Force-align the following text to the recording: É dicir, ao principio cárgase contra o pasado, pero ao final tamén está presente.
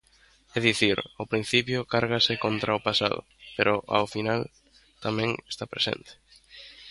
É 0.57 0.59
dicir, 0.67 0.97
ao 1.17 1.29
principio 1.33 1.87
cárgase 1.93 2.33
contra 2.45 2.77
o 2.77 2.83
pasado, 2.87 3.19
pero 3.55 3.73
ao 3.97 4.05
final 4.13 4.41
tamén 5.05 5.29
está 5.51 5.65
presente. 5.73 6.11